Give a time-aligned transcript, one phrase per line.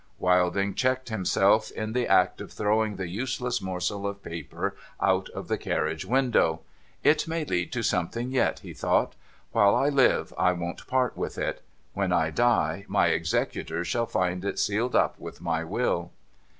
[0.17, 5.47] Wilding checked himself in the act of throwing the useless morsel of paper out of
[5.47, 6.61] the carriage window.'
[7.03, 9.13] It may lead to something yet,' he thought.'
[9.51, 11.61] While I live, I won't part with it.
[11.93, 16.09] When I die, my executors shall find it sealed up with my will.'